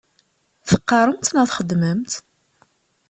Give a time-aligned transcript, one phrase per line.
[0.67, 2.11] Teqqaṛemt neɣ txeddmemt?